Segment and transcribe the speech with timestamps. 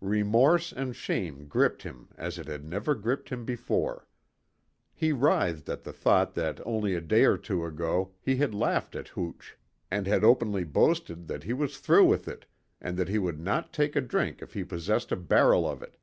[0.00, 4.06] Remorse and shame gripped him as it had never gripped him before.
[4.94, 8.94] He writhed at the thought that only a day or two ago he had laughed
[8.94, 9.58] at hooch,
[9.90, 12.46] and had openly boasted that he was through with it
[12.80, 15.98] and that he would not take a drink if he possessed a barrel of it.